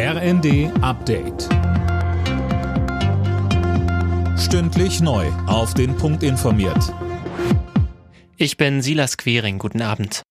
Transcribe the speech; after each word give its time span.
RND 0.00 0.70
Update. 0.80 1.48
Stündlich 4.38 5.00
neu. 5.00 5.26
Auf 5.48 5.74
den 5.74 5.96
Punkt 5.96 6.22
informiert. 6.22 6.94
Ich 8.36 8.56
bin 8.56 8.80
Silas 8.80 9.16
Quering. 9.16 9.58
Guten 9.58 9.82
Abend. 9.82 10.22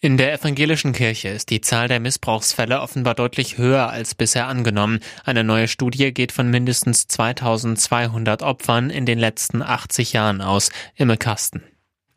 In 0.00 0.16
der 0.16 0.32
evangelischen 0.32 0.92
Kirche 0.92 1.28
ist 1.28 1.50
die 1.50 1.60
Zahl 1.60 1.86
der 1.86 2.00
Missbrauchsfälle 2.00 2.80
offenbar 2.80 3.14
deutlich 3.14 3.58
höher 3.58 3.90
als 3.90 4.16
bisher 4.16 4.48
angenommen. 4.48 4.98
Eine 5.24 5.44
neue 5.44 5.68
Studie 5.68 6.12
geht 6.12 6.32
von 6.32 6.50
mindestens 6.50 7.06
2200 7.06 8.42
Opfern 8.42 8.90
in 8.90 9.06
den 9.06 9.20
letzten 9.20 9.62
80 9.62 10.14
Jahren 10.14 10.40
aus. 10.40 10.70
Imme 10.96 11.16
Kasten. 11.16 11.62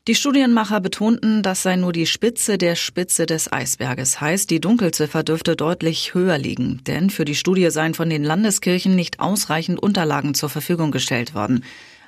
Die 0.08 0.16
Studienmacher 0.16 0.82
betonten, 0.82 1.44
das 1.44 1.62
sei 1.62 1.76
nur 1.76 1.94
die 1.94 2.08
Spitze 2.08 2.58
der 2.58 2.76
Spitze 2.76 3.28
des 3.28 3.54
Eisberges. 3.54 4.20
Heißt, 4.20 4.50
die 4.50 4.60
Dunkelziffer 4.60 5.22
dürfte 5.22 5.56
deutlich 5.56 6.16
höher 6.16 6.40
liegen. 6.40 6.82
Denn 6.88 7.12
für 7.12 7.24
die 7.24 7.36
Studie 7.36 7.70
seien 7.70 7.94
von 7.94 8.10
den 8.10 8.24
Landeskirchen 8.24 8.96
nicht 8.96 9.20
ausreichend 9.20 9.80
Unterlagen 9.80 10.34
zur 10.34 10.50
Verfügung 10.50 10.90
gestellt 10.90 11.36
worden. 11.36 11.64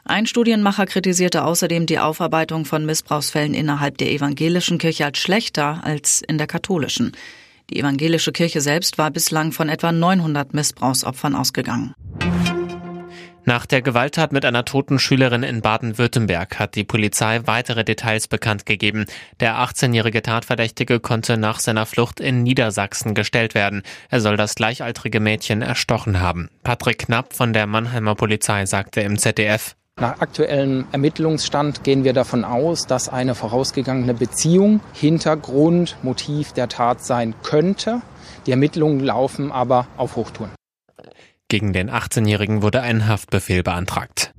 Ein 0.05 0.25
Studienmacher 0.25 0.87
kritisierte 0.87 1.43
außerdem 1.43 1.85
die 1.85 1.99
Aufarbeitung 1.99 2.65
von 2.65 2.83
Missbrauchsfällen 2.83 3.53
innerhalb 3.53 3.99
der 3.99 4.11
evangelischen 4.11 4.79
Kirche 4.79 5.05
als 5.05 5.19
schlechter 5.19 5.83
als 5.83 6.23
in 6.27 6.39
der 6.39 6.47
katholischen. 6.47 7.11
Die 7.69 7.79
evangelische 7.79 8.31
Kirche 8.31 8.61
selbst 8.61 8.97
war 8.97 9.11
bislang 9.11 9.51
von 9.51 9.69
etwa 9.69 9.91
900 9.91 10.55
Missbrauchsopfern 10.55 11.35
ausgegangen. 11.35 11.93
Nach 13.45 13.65
der 13.65 13.81
Gewalttat 13.81 14.31
mit 14.31 14.45
einer 14.45 14.63
toten 14.63 14.99
Schülerin 14.99 15.43
in 15.43 15.59
Baden-Württemberg 15.59 16.59
hat 16.59 16.75
die 16.75 16.85
Polizei 16.85 17.41
weitere 17.43 17.83
Details 17.83 18.29
bekannt 18.29 18.65
gegeben. 18.65 19.05
Der 19.41 19.55
18-jährige 19.55 20.21
Tatverdächtige 20.21 21.01
konnte 21.01 21.35
nach 21.37 21.59
seiner 21.59 21.85
Flucht 21.85 22.21
in 22.21 22.43
Niedersachsen 22.43 23.13
gestellt 23.13 23.53
werden. 23.53 23.83
Er 24.09 24.21
soll 24.21 24.37
das 24.37 24.55
gleichaltrige 24.55 25.19
Mädchen 25.19 25.61
erstochen 25.61 26.21
haben. 26.21 26.49
Patrick 26.63 26.99
Knapp 26.99 27.33
von 27.33 27.51
der 27.51 27.67
Mannheimer 27.67 28.15
Polizei 28.15 28.65
sagte 28.65 29.01
im 29.01 29.17
ZDF, 29.17 29.75
nach 29.99 30.21
aktuellem 30.21 30.87
Ermittlungsstand 30.91 31.83
gehen 31.83 32.03
wir 32.03 32.13
davon 32.13 32.45
aus, 32.45 32.87
dass 32.87 33.09
eine 33.09 33.35
vorausgegangene 33.35 34.15
Beziehung 34.15 34.79
Hintergrund, 34.93 35.97
Motiv 36.01 36.51
der 36.53 36.67
Tat 36.67 37.03
sein 37.03 37.35
könnte. 37.43 38.01
Die 38.47 38.51
Ermittlungen 38.51 39.01
laufen 39.01 39.51
aber 39.51 39.85
auf 39.97 40.15
Hochtouren. 40.15 40.51
Gegen 41.53 41.71
den 41.71 41.91
18-Jährigen 41.91 42.63
wurde 42.63 42.81
ein 42.81 43.07
Haftbefehl 43.07 43.61
beantragt. 43.61 44.33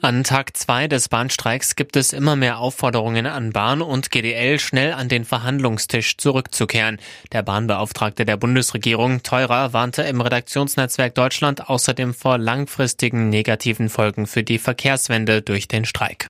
An 0.00 0.24
Tag 0.24 0.56
zwei 0.56 0.88
des 0.88 1.10
Bahnstreiks 1.10 1.76
gibt 1.76 1.94
es 1.96 2.14
immer 2.14 2.36
mehr 2.36 2.58
Aufforderungen 2.58 3.26
an 3.26 3.52
Bahn 3.52 3.82
und 3.82 4.10
GDL, 4.10 4.58
schnell 4.60 4.94
an 4.94 5.10
den 5.10 5.26
Verhandlungstisch 5.26 6.16
zurückzukehren. 6.16 6.96
Der 7.32 7.42
Bahnbeauftragte 7.42 8.24
der 8.24 8.38
Bundesregierung, 8.38 9.22
Teurer, 9.22 9.74
warnte 9.74 10.04
im 10.04 10.22
Redaktionsnetzwerk 10.22 11.14
Deutschland 11.14 11.68
außerdem 11.68 12.14
vor 12.14 12.38
langfristigen 12.38 13.28
negativen 13.28 13.90
Folgen 13.90 14.26
für 14.26 14.42
die 14.42 14.58
Verkehrswende 14.58 15.42
durch 15.42 15.68
den 15.68 15.84
Streik. 15.84 16.28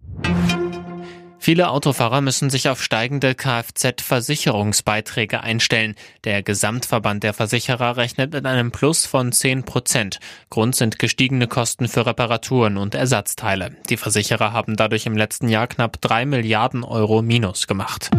Viele 1.39 1.71
Autofahrer 1.71 2.21
müssen 2.21 2.51
sich 2.51 2.69
auf 2.69 2.83
steigende 2.83 3.35
Kfz-Versicherungsbeiträge 3.35 5.41
einstellen. 5.41 5.95
Der 6.25 6.43
Gesamtverband 6.43 7.23
der 7.23 7.33
Versicherer 7.33 7.97
rechnet 7.97 8.33
mit 8.33 8.45
einem 8.45 8.73
Plus 8.73 9.07
von 9.07 9.33
10 9.33 9.63
Prozent. 9.63 10.19
Grund 10.51 10.77
sind 10.77 10.99
gestiegene 10.99 11.47
Kosten 11.47 11.89
für 11.89 12.07
Reparaturen 12.07 12.77
und 12.77 12.95
Ersatzteile. 12.95 13.77
Die 13.89 13.97
Versicherer 13.97 14.53
haben 14.53 14.77
dadurch 14.77 15.07
im 15.07 15.17
letzten 15.17 15.49
Jahr 15.49 15.69
knapp 15.69 16.01
3 16.01 16.27
Milliarden 16.27 16.85
Euro 16.85 17.23
Minus 17.23 17.67
gemacht. 17.67 18.11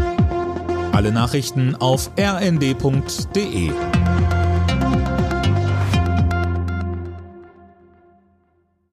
Alle 0.91 1.11
Nachrichten 1.11 1.75
auf 1.75 2.09
rnd.de 2.17 3.71